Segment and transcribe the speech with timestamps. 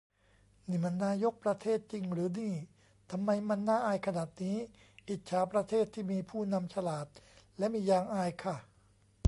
[0.67, 2.53] นี่มันนายก ประเทศ จริงหรือนี่
[3.11, 4.57] ทำไมมันน่าอายขนาดนี้
[5.07, 7.07] อิจฉาประเทศ ที่มีผู้นำฉลาด
[7.57, 8.57] และมียางอายค่ะ